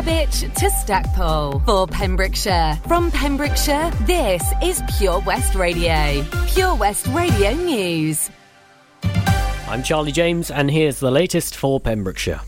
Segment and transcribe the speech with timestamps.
[0.00, 2.78] Slebech to Stackpole for Pembrokeshire.
[2.88, 6.24] From Pembrokeshire, this is Pure West Radio.
[6.54, 8.30] Pure West Radio News.
[9.68, 12.40] I'm Charlie James, and here's the latest for Pembrokeshire.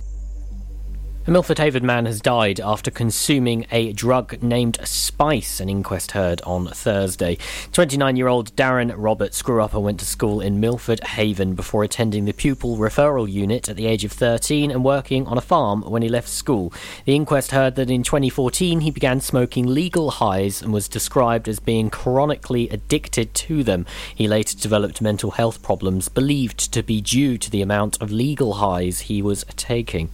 [1.25, 6.43] A Milford Haven man has died after consuming a drug named Spice, an inquest heard
[6.43, 7.39] on Thursday.
[7.71, 11.85] 29 year old Darren Roberts grew up and went to school in Milford Haven before
[11.85, 15.83] attending the pupil referral unit at the age of 13 and working on a farm
[15.83, 16.73] when he left school.
[17.05, 21.61] The inquest heard that in 2014 he began smoking legal highs and was described as
[21.61, 23.87] being chronically addicted to them.
[24.13, 28.55] He later developed mental health problems believed to be due to the amount of legal
[28.55, 30.11] highs he was taking.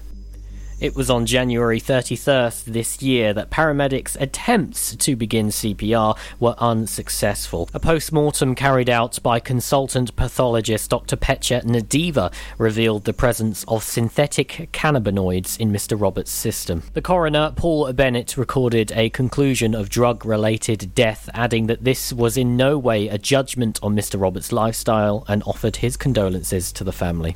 [0.81, 7.69] It was on January 31st this year that paramedics' attempts to begin CPR were unsuccessful.
[7.75, 11.17] A post mortem carried out by consultant pathologist Dr.
[11.17, 16.01] Petya Nadiva revealed the presence of synthetic cannabinoids in Mr.
[16.01, 16.84] Roberts' system.
[16.93, 22.37] The coroner, Paul Bennett, recorded a conclusion of drug related death, adding that this was
[22.37, 24.21] in no way a judgment on Mr.
[24.21, 27.34] Roberts' lifestyle and offered his condolences to the family.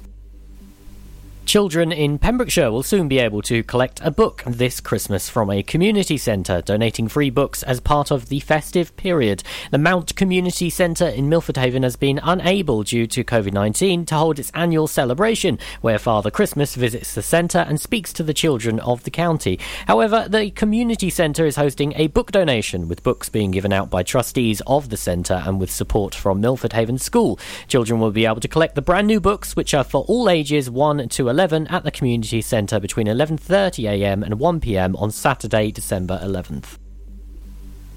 [1.52, 5.62] Children in Pembrokeshire will soon be able to collect a book this Christmas from a
[5.62, 9.42] community centre, donating free books as part of the festive period.
[9.70, 14.14] The Mount Community Centre in Milford Haven has been unable, due to COVID 19, to
[14.14, 18.80] hold its annual celebration, where Father Christmas visits the centre and speaks to the children
[18.80, 19.60] of the county.
[19.86, 24.02] However, the community centre is hosting a book donation, with books being given out by
[24.02, 27.38] trustees of the centre and with support from Milford Haven School.
[27.68, 30.70] Children will be able to collect the brand new books, which are for all ages
[30.70, 36.81] 1 to 11 at the community centre between 11.30am and 1pm on Saturday, December 11th.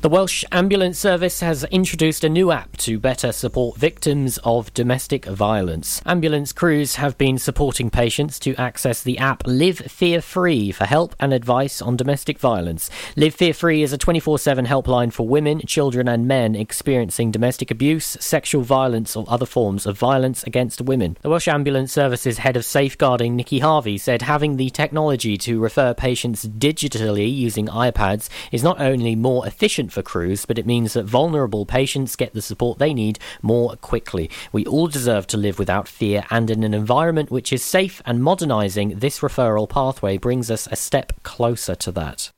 [0.06, 5.26] The Welsh Ambulance Service has introduced a new app to better support victims of domestic
[5.26, 6.00] violence.
[6.06, 11.16] Ambulance crews have been supporting patients to access the app Live Fear Free for help
[11.20, 12.92] and advice on domestic violence.
[13.16, 17.72] Live Fear Free is a 24 7 helpline for women, children, and men experiencing domestic
[17.72, 21.18] abuse, sexual violence, or other forms of violence against women.
[21.24, 25.96] The Welsh Ambulance Service's head of safeguarding, Nikki Harvey, said having the technology to refer
[25.96, 31.06] patients digitally using iPads is not only more efficient for crews, but it means that
[31.06, 34.30] vulnerable patients get the support they need more quickly.
[34.52, 38.22] We all deserve to live without fear and in an environment which is safe and
[38.22, 42.32] modernising this referral pathway brings us a step closer to that.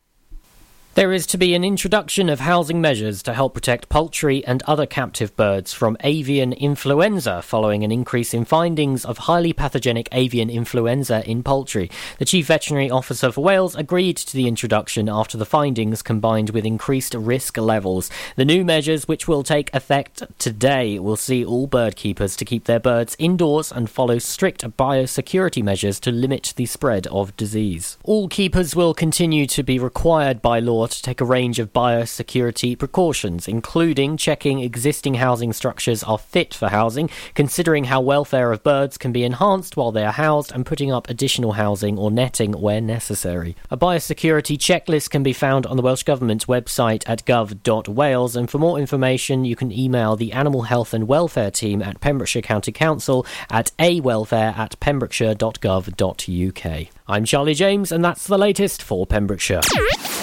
[0.98, 4.88] There is to be an introduction of housing measures to help protect poultry and other
[4.88, 11.24] captive birds from avian influenza following an increase in findings of highly pathogenic avian influenza
[11.30, 11.92] in poultry.
[12.18, 16.66] The Chief Veterinary Officer for Wales agreed to the introduction after the findings combined with
[16.66, 18.10] increased risk levels.
[18.36, 22.64] The new measures, which will take effect today, will see all bird keepers to keep
[22.64, 28.00] their birds indoors and follow strict biosecurity measures to limit the spread of disease.
[28.04, 32.78] All keepers will continue to be required by law to take a range of biosecurity
[32.78, 38.98] precautions, including checking existing housing structures are fit for housing, considering how welfare of birds
[38.98, 42.82] can be enhanced while they are housed, and putting up additional housing or netting where
[42.82, 43.56] necessary.
[43.70, 48.58] A biosecurity checklist can be found on the Welsh Government's website at gov.wales, and for
[48.58, 53.26] more information, you can email the Animal Health and Welfare team at Pembrokeshire County Council
[53.50, 56.97] at awelfare at pembrokeshire.gov.uk.
[57.10, 59.62] I'm Charlie James, and that's the latest for Pembrokeshire.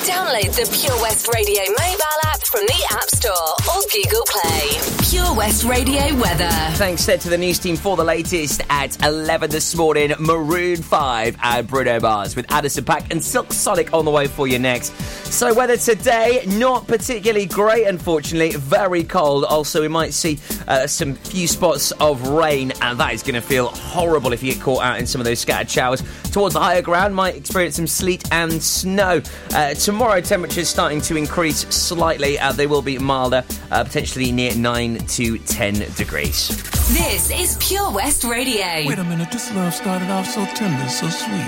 [0.04, 3.32] Download the Pure West Radio mobile app from the App Store
[3.74, 5.08] or Google Play.
[5.08, 6.50] Pure West Radio weather.
[6.76, 10.12] Thanks, Seth, to the news team for the latest at 11 this morning.
[10.18, 14.46] Maroon 5 and Bruno Mars with Anderson .Paak and Silk Sonic on the way for
[14.46, 14.94] you next.
[15.32, 18.56] So, weather today, not particularly great, unfortunately.
[18.56, 19.44] Very cold.
[19.44, 20.38] Also, we might see
[20.68, 24.52] uh, some few spots of rain, and that is going to feel horrible if you
[24.52, 26.02] get caught out in some of those scattered showers.
[26.30, 29.22] Towards the higher ground, might experience some sleet and snow.
[29.54, 32.36] Uh, tomorrow, temperatures starting to increase slightly.
[32.36, 36.48] Uh, they will be milder, uh, potentially near 9 to 10 degrees.
[36.88, 38.88] This is Pure West Radio.
[38.88, 41.46] Wait a minute, this love started off so tender, so sweet.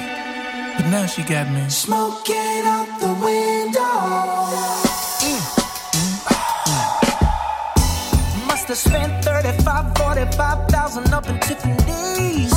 [0.76, 3.82] But now she got me smoking out the window.
[8.46, 12.55] Must have spent 35, 45,000 up in Tiffany's.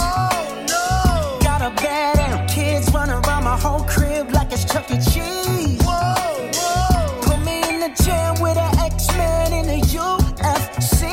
[3.60, 4.96] Whole crib like it's Chuck E.
[4.96, 5.82] Cheese.
[5.84, 7.22] Whoa, whoa!
[7.22, 11.04] Put me in the jam with an X-Men in the UFC.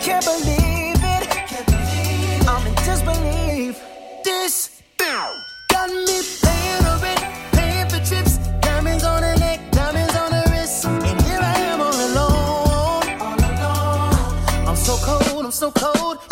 [0.00, 1.22] Can't believe it.
[1.50, 3.82] Can't believe I'm in disbelief.
[4.24, 10.42] This got me paying rent, paying for trips, diamonds on the neck, diamonds on the
[10.50, 13.20] wrist, and here I am all alone.
[13.20, 14.68] All alone.
[14.68, 16.31] I'm so cold, I'm so cold.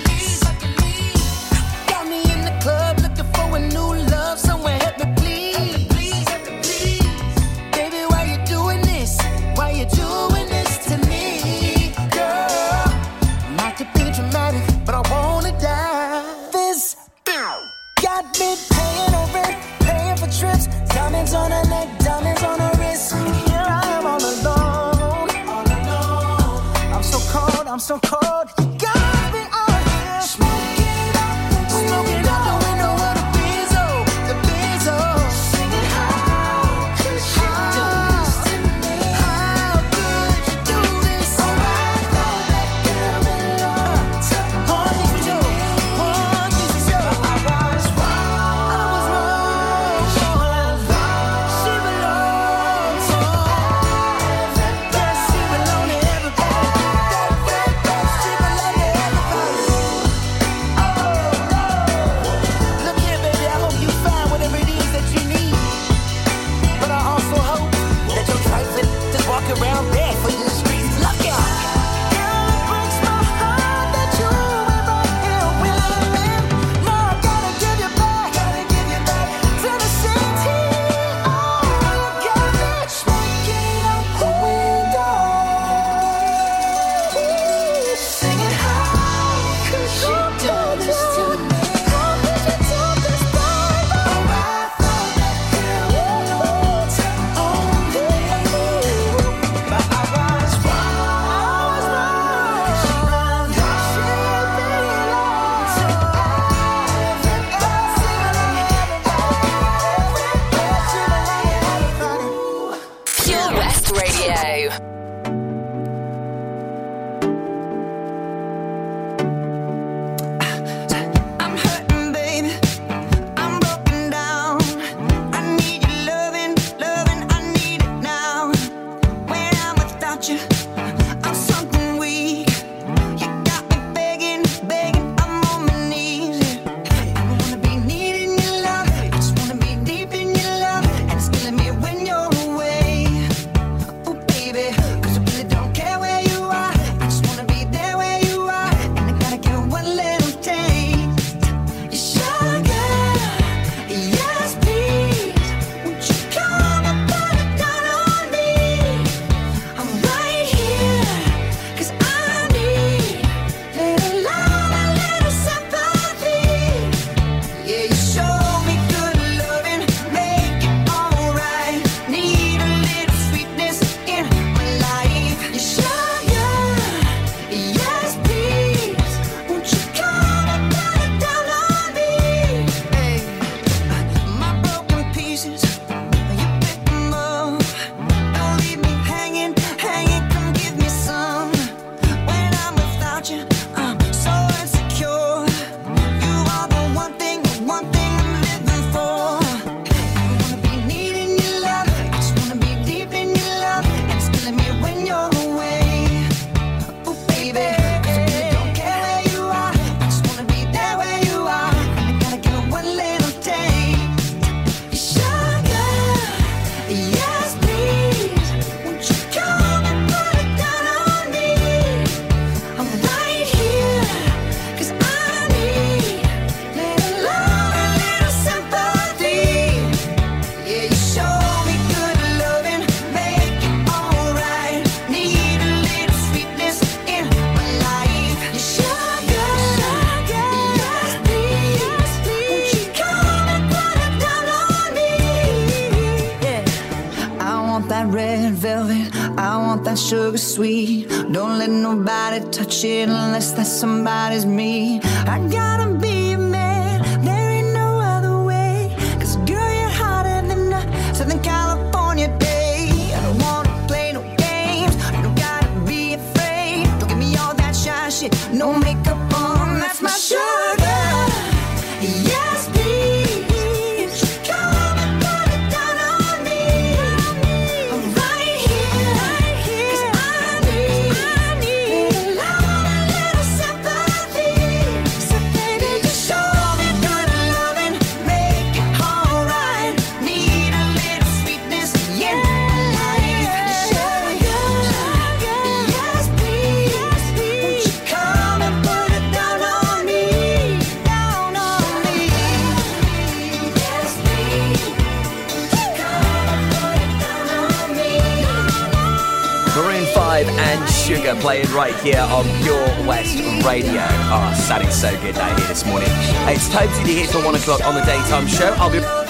[310.87, 314.05] Sugar playing right here on Pure West Radio.
[314.31, 316.07] Oh, sounding so good out here this morning.
[316.47, 318.73] It's Tobesy here for one o'clock on the daytime show.
[318.77, 319.20] I'll be.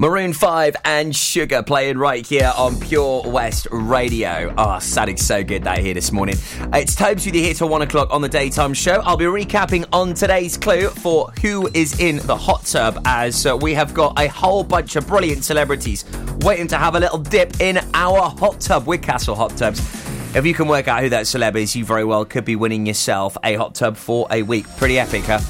[0.00, 4.54] Maroon 5 and Sugar playing right here on Pure West Radio.
[4.56, 6.36] Oh, sounding so good that here this morning.
[6.72, 9.02] It's Tobes with you here till 1 o'clock on the daytime show.
[9.04, 13.54] I'll be recapping on today's clue for who is in the hot tub as uh,
[13.58, 16.06] we have got a whole bunch of brilliant celebrities
[16.40, 19.80] waiting to have a little dip in our hot tub with Castle Hot Tubs.
[20.34, 22.86] If you can work out who that celeb is, you very well could be winning
[22.86, 24.66] yourself a hot tub for a week.
[24.78, 25.40] Pretty epic, huh?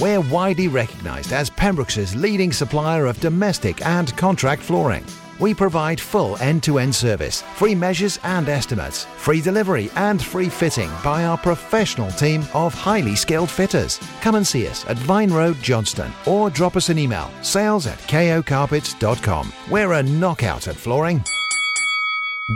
[0.00, 5.04] We're widely recognised as Pembrokeshire's leading supplier of domestic and contract flooring.
[5.38, 10.48] We provide full end to end service, free measures and estimates, free delivery and free
[10.48, 14.00] fitting by our professional team of highly skilled fitters.
[14.20, 17.98] Come and see us at Vine Road, Johnston, or drop us an email sales at
[17.98, 19.52] kocarpets.com.
[19.70, 21.22] We're a knockout at flooring.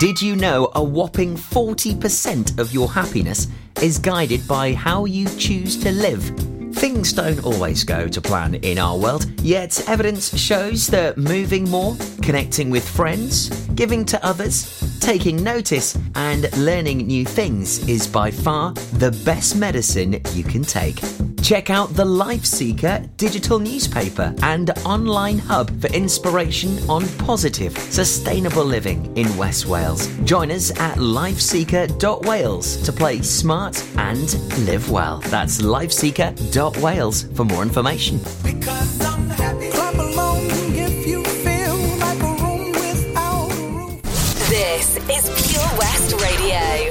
[0.01, 3.47] Did you know a whopping 40% of your happiness
[3.81, 6.58] is guided by how you choose to live?
[6.79, 11.97] Things don't always go to plan in our world, yet evidence shows that moving more,
[12.23, 18.75] connecting with friends, giving to others, taking notice, and learning new things is by far
[18.95, 21.01] the best medicine you can take.
[21.43, 28.65] Check out the Life Seeker digital newspaper and online hub for inspiration on positive, sustainable
[28.65, 30.09] living in West Wales.
[30.25, 34.35] Join us at lifeseeker.wales to play smart and
[34.67, 35.21] live well.
[35.27, 36.68] That's lifeseeker.wales
[37.35, 38.19] for more information.
[44.49, 46.88] This is Pure West Radio.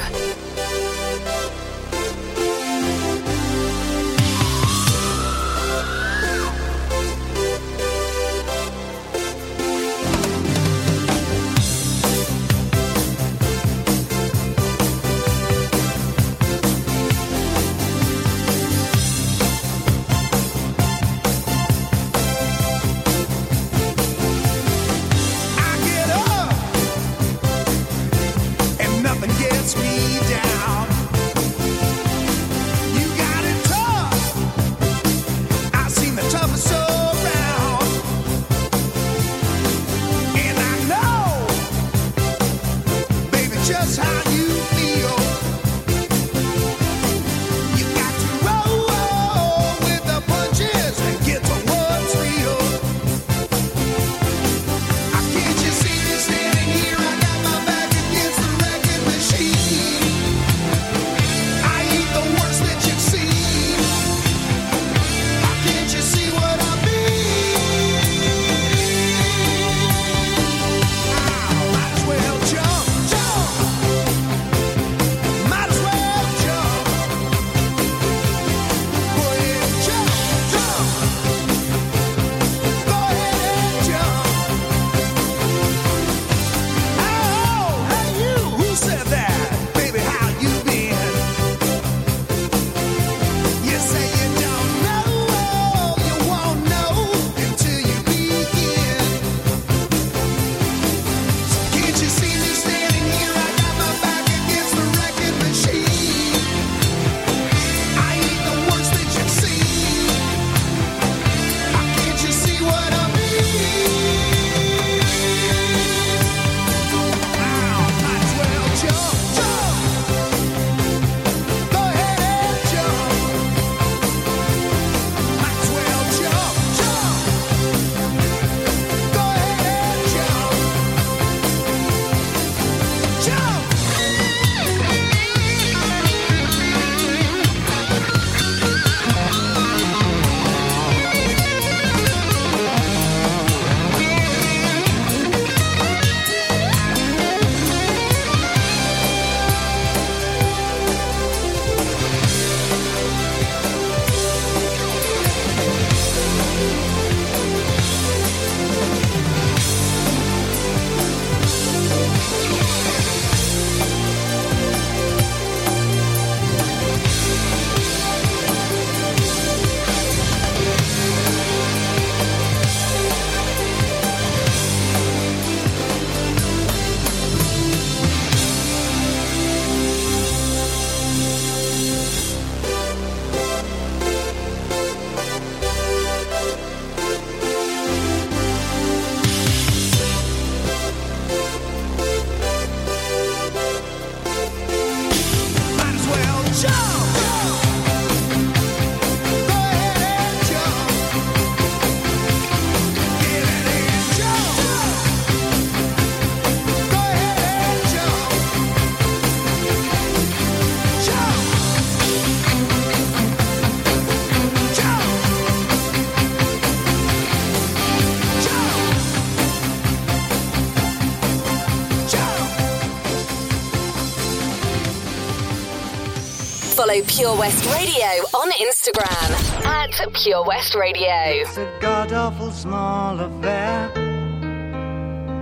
[227.18, 231.08] Pure West Radio on Instagram at Pure West Radio.
[231.10, 233.90] It's a god awful small affair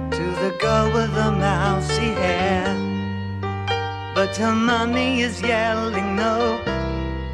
[0.09, 2.63] to the girl with the mousy hair.
[4.15, 6.61] But her mummy is yelling no,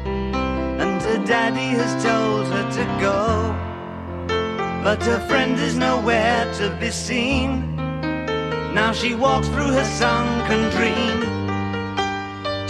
[0.04, 3.54] and her daddy has told her to go.
[4.82, 7.76] But her friend is nowhere to be seen.
[8.74, 11.41] Now she walks through her sunken dream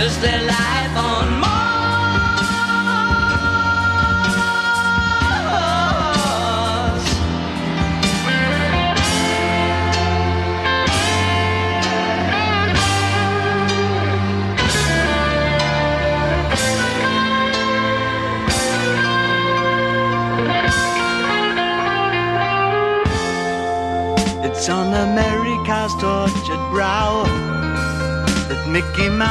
[0.00, 0.69] Is there life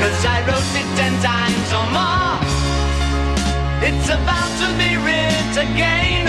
[0.00, 2.38] Cause I wrote it ten times or more.
[3.88, 6.26] It's about to be writ again.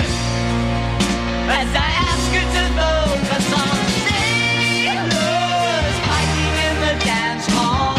[1.49, 7.93] As I ask you to focus on sailors fighting in the dance hall.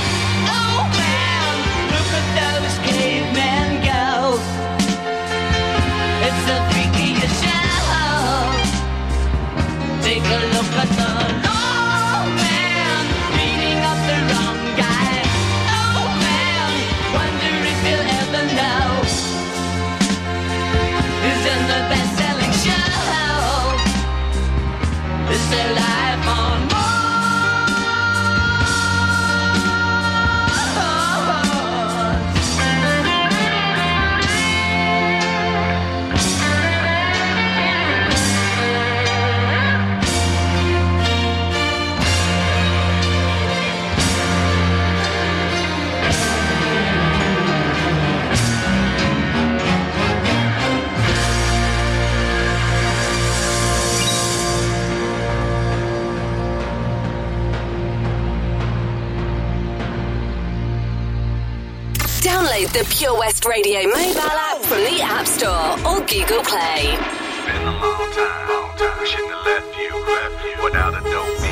[0.59, 1.55] Oh man,
[1.95, 4.39] look at those cavemen go.
[6.27, 7.91] It's the freakiest show.
[10.03, 10.90] Take a look at
[62.71, 66.97] Download the Pure West Radio mobile app from the App Store or Google Play.
[67.47, 69.01] Been a long time, long time.
[69.45, 71.50] Left you, left you without a dope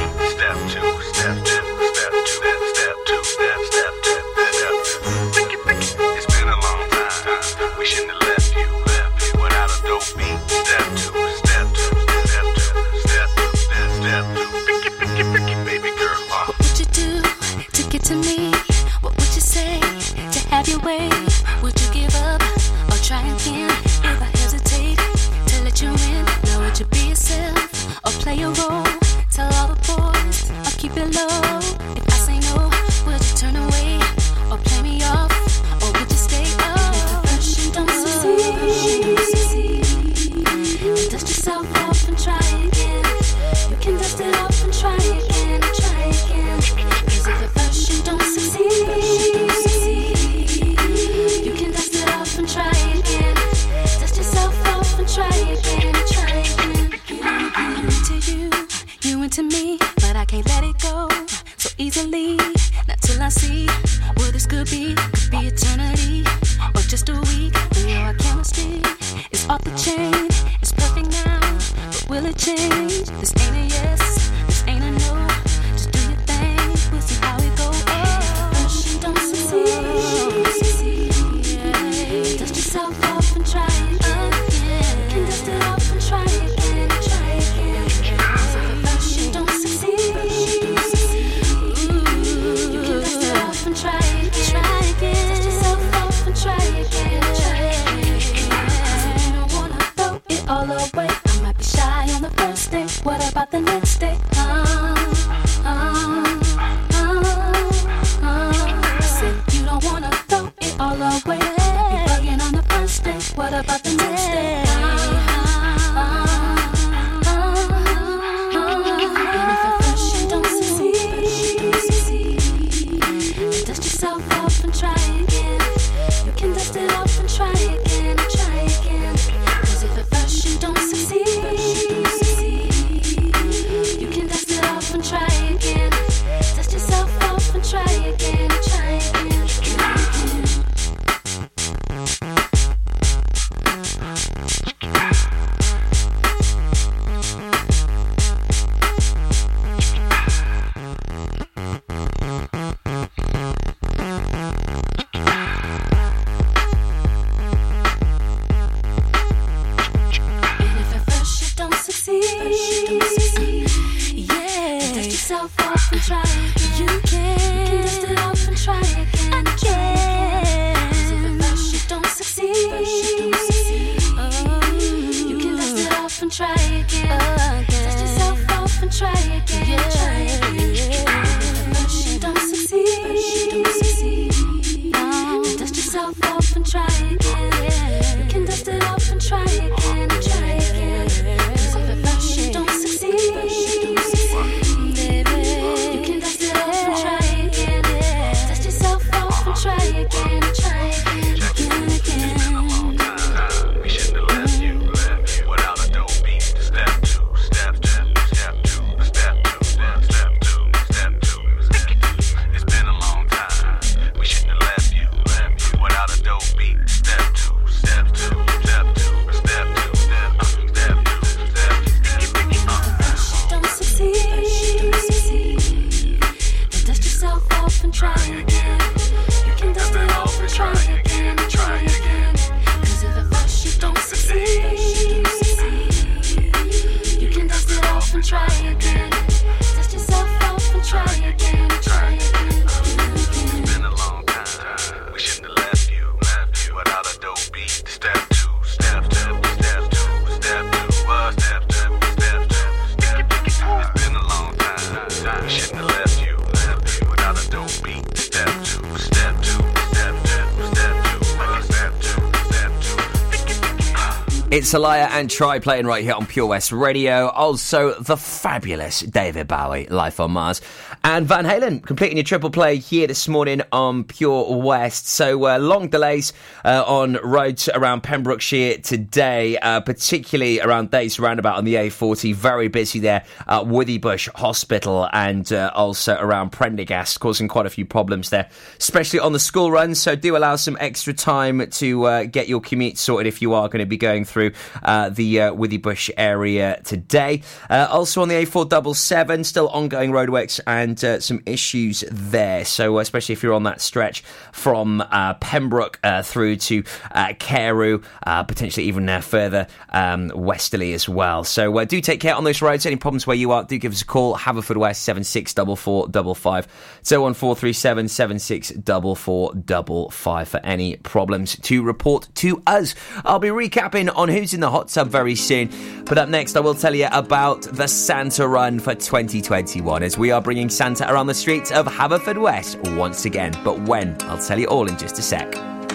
[264.68, 264.76] two.
[264.76, 267.28] It's Alaya and Try playing right here on Pure West Radio.
[267.28, 270.60] Also, the fabulous David Bowie, Life on Mars.
[271.02, 275.08] And Van Halen completing your triple play here this morning on Pure West.
[275.08, 281.56] So, uh, long delays uh, on roads around Pembrokeshire today, uh, particularly around Dace Roundabout
[281.56, 282.34] on the A40.
[282.34, 287.84] Very busy there at Withybush Hospital and uh, also around Prendergast, causing quite a few
[287.84, 289.94] problems there, especially on the school run.
[289.94, 293.68] So, do allow some extra time to uh, get your commute sorted if you are
[293.68, 297.42] going to be going through uh, the uh, Withybush area today.
[297.70, 302.64] Uh, also on the A477, still ongoing roadworks and some issues there.
[302.64, 305.02] So, especially if you're on that stretch from
[305.40, 311.44] Pembroke uh, through to uh, Carew, uh, potentially even uh, further um, westerly as well.
[311.44, 312.86] So, uh, do take care on those roads.
[312.86, 314.36] Any problems where you are, do give us a call.
[314.36, 316.66] Haverfordwest 764455.
[317.02, 322.94] So, on 437 764455 for any problems to report to us.
[323.24, 325.70] I'll be recapping on who's in the hot tub very soon.
[326.04, 330.30] But up next, I will tell you about the Santa Run for 2021 as we
[330.30, 333.52] are bringing Santa around the streets of Haverfordwest once again.
[333.64, 334.16] But when?
[334.22, 335.77] I'll tell you all in just a sec.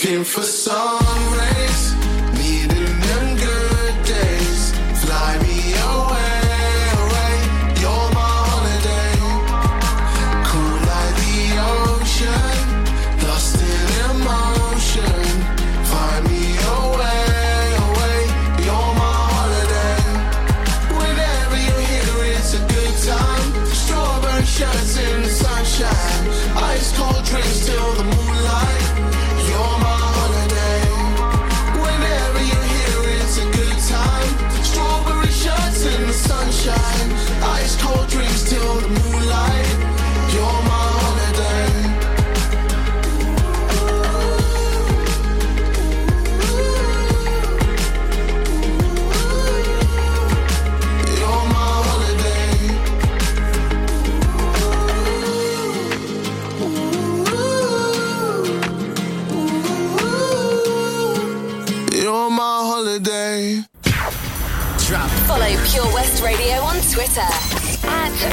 [0.00, 1.87] looking for some race.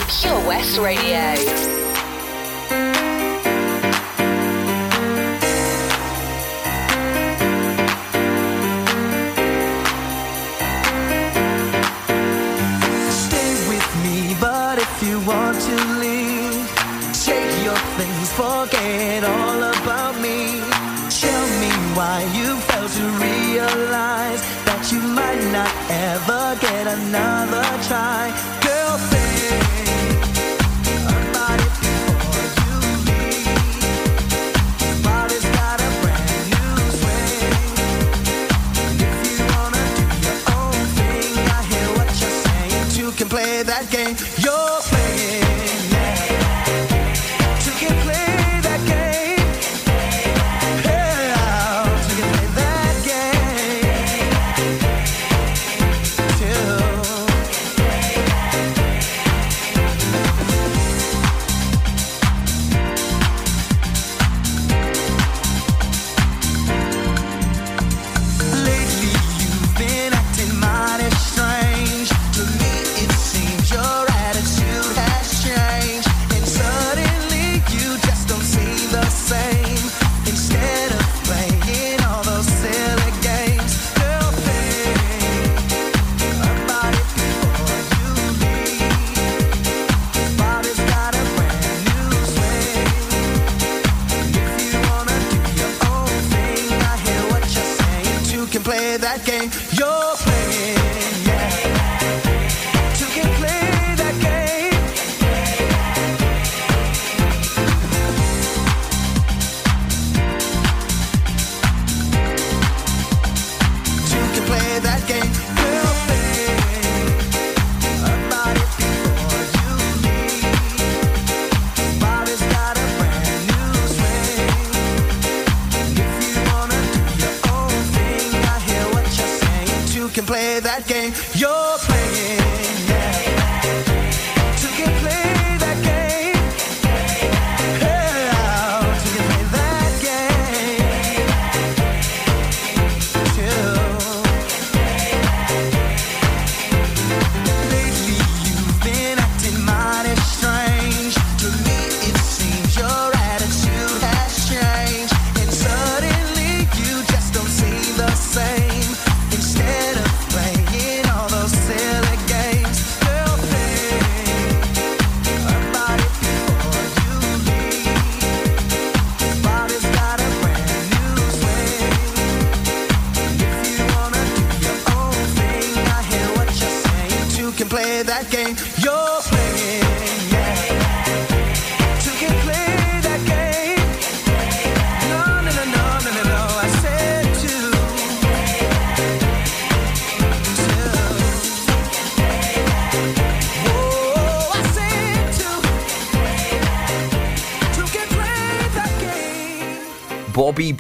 [0.08, 1.76] Pure West Radio.
[18.36, 20.60] forget all about me.
[21.22, 28.55] Tell me why you failed to realize that you might not ever get another try.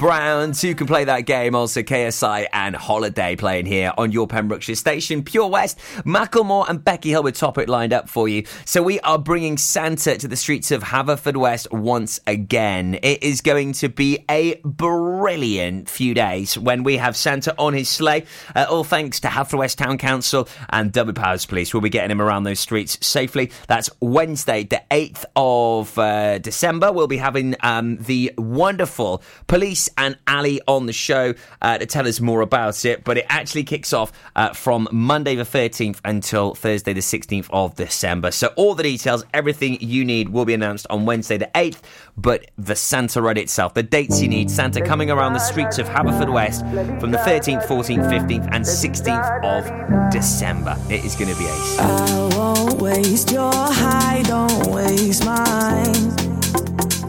[0.05, 0.34] Brown.
[0.35, 1.55] Two can play that game.
[1.55, 5.23] Also, KSI and Holiday playing here on your Pembrokeshire station.
[5.23, 8.43] Pure West, Macklemore and Becky Hill with Topic lined up for you.
[8.65, 12.99] So we are bringing Santa to the streets of Haverfordwest once again.
[13.01, 17.87] It is going to be a brilliant few days when we have Santa on his
[17.87, 18.25] sleigh.
[18.53, 21.73] Uh, all thanks to Haverfordwest Town Council and Dyfed-Powys Police.
[21.73, 23.51] We'll be getting him around those streets safely.
[23.67, 26.91] That's Wednesday, the 8th of uh, December.
[26.91, 32.07] We'll be having um, the wonderful Police and Ali on the show uh, to tell
[32.07, 33.03] us more about it.
[33.03, 37.75] But it actually kicks off uh, from Monday the 13th until Thursday the 16th of
[37.75, 38.31] December.
[38.31, 41.81] So all the details, everything you need will be announced on Wednesday the 8th.
[42.17, 45.87] But the Santa Run itself, the dates you need, Santa coming around the streets of
[45.87, 50.77] Haverfordwest from the 13th, 14th, 15th, and 16th of December.
[50.89, 51.79] It is going to be ace.
[51.79, 56.15] I won't waste your high, don't waste mine,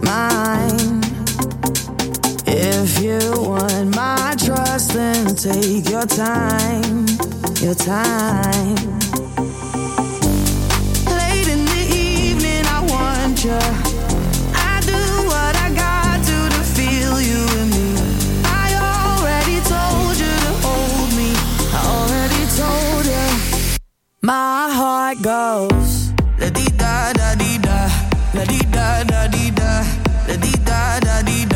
[0.02, 0.95] mine.
[2.48, 7.06] If you want my trust, then take your time,
[7.60, 8.76] your time.
[11.10, 13.58] Late in the evening, I want you.
[14.54, 17.88] I do what I got to to feel you in me.
[18.44, 21.30] I already told you to hold me.
[21.74, 23.78] I already told you.
[24.22, 27.90] My heart goes la di da da di da,
[28.34, 29.84] la di da da di da,
[30.28, 31.55] la di da da di da.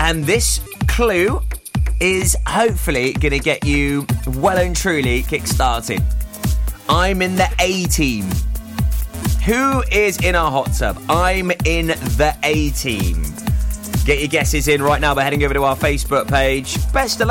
[0.00, 1.40] And this clue
[2.00, 6.02] is hopefully going to get you well and truly kick-started.
[6.88, 8.24] I'm in the A team.
[9.44, 10.98] Who is in our hot tub?
[11.08, 13.22] I'm in the A team.
[14.06, 16.76] Get your guesses in right now by heading over to our Facebook page.
[16.92, 17.26] Best you.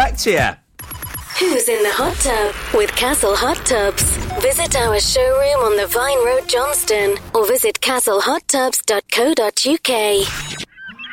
[1.39, 4.03] Who's in the hot tub with Castle Hot Tubs?
[4.41, 10.70] Visit our showroom on the Vine Road, Johnston, or visit castlehottubs.co.uk.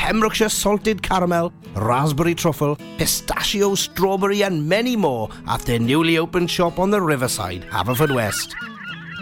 [0.00, 6.78] Pembrokeshire salted caramel, raspberry truffle, pistachio, strawberry, and many more at their newly opened shop
[6.78, 8.54] on the riverside, Haverfordwest.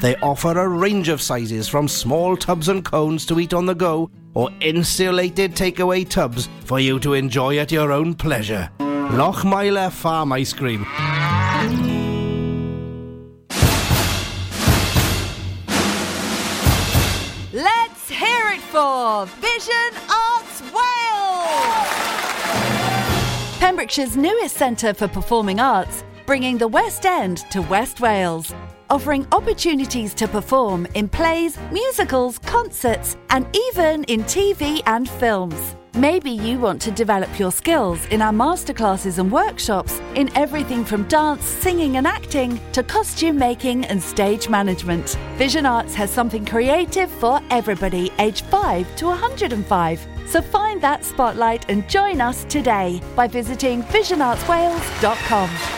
[0.01, 3.75] They offer a range of sizes from small tubs and cones to eat on the
[3.75, 8.71] go or insulated takeaway tubs for you to enjoy at your own pleasure.
[8.79, 10.87] Lochmeyler Farm Ice Cream.
[17.53, 20.28] Let's hear it for Vision Wales!
[23.59, 28.53] Pembrokeshire's newest centre for performing arts, bringing the West End to West Wales,
[28.91, 35.77] offering opportunities to perform in plays, musicals, concerts, and even in TV and films.
[35.95, 41.05] Maybe you want to develop your skills in our masterclasses and workshops in everything from
[41.09, 45.17] dance, singing, and acting to costume making and stage management.
[45.37, 50.18] Vision Arts has something creative for everybody, aged 5 to 105.
[50.29, 55.78] So find that spotlight and join us today by visiting visionartswales.com.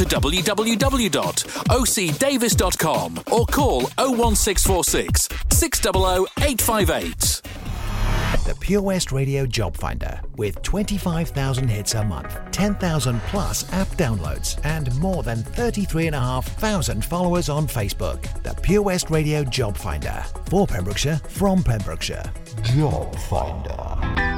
[0.01, 7.41] to www.ocdavis.com or call 01646 600 858.
[8.45, 14.59] The Pure West Radio Job Finder with 25,000 hits a month, 10,000 plus app downloads,
[14.65, 18.19] and more than 33,500 followers on Facebook.
[18.41, 22.23] The Pure West Radio Job Finder for Pembrokeshire from Pembrokeshire.
[22.63, 24.31] Job Finder.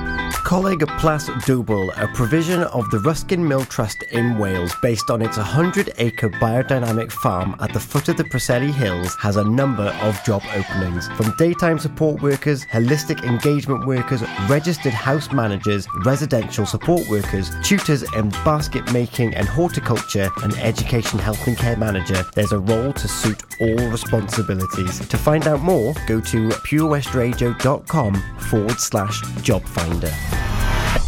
[0.44, 5.38] Coleg Plas Dwbl, a provision of the Ruskin Mill Trust in Wales based on its
[5.38, 10.22] 100 acre biodynamic farm at the foot of the Preseli Hills, has a number of
[10.26, 11.08] job openings.
[11.16, 18.30] From daytime support workers, holistic engagement workers, registered house managers, residential support workers, tutors in
[18.46, 23.42] basket making and horticulture, and education health and care manager, there's a role to suit
[23.60, 25.00] all responsibilities.
[25.08, 30.14] To find out more, go to purewestradio.com forward slash job finder.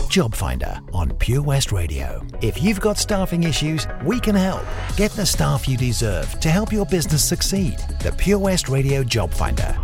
[0.09, 2.25] Job Finder on Pure West Radio.
[2.41, 4.63] If you've got staffing issues, we can help.
[4.95, 7.79] Get the staff you deserve to help your business succeed.
[8.01, 9.77] The Pure West Radio Job Finder.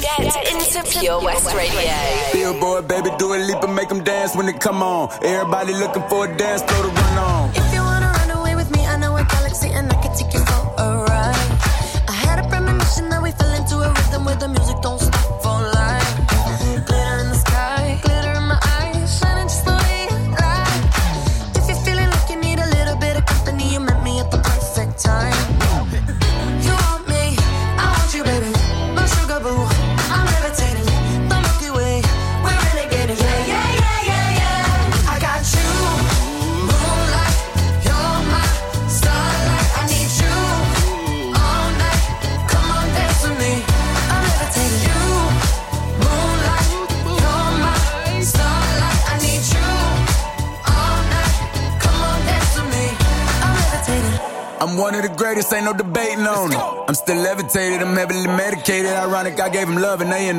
[0.00, 1.92] Get into Pure West Radio.
[2.32, 5.10] Billboard, baby, Dua Lipa and make them dance when they come on.
[5.22, 7.50] Everybody looking for a dance throw to run on.
[7.54, 9.99] If you wanna run away with me, I know a galaxy and I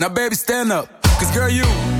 [0.00, 1.97] Now, baby, stand up, cause girl, you.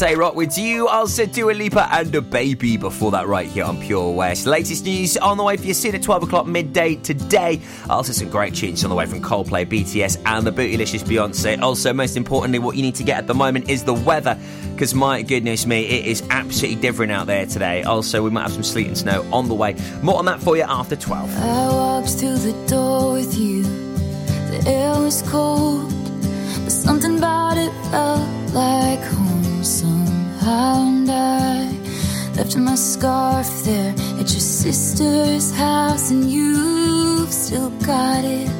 [0.00, 0.88] Dante Rock with you.
[0.88, 4.46] Also, Dua Lipa and DaBaby before that, right here on Pure West.
[4.46, 7.60] Latest news on the way for you soon at 12 o'clock midday today.
[7.90, 11.60] Also, some great tunes on the way from Coldplay, BTS, and the bootylicious Beyonce.
[11.60, 14.38] Also, most importantly, what you need to get at the moment is the weather,
[14.72, 17.82] because my goodness me, it is absolutely different out there today.
[17.82, 19.76] Also, we might have some sleet and snow on the way.
[20.02, 21.36] More on that for you after 12.
[21.36, 23.64] I walked to the door with you.
[23.64, 25.90] The air was cold,
[26.64, 29.29] but something about it felt like home.
[30.52, 31.68] I
[32.36, 38.59] left my scarf there at your sister's house, and you've still got it.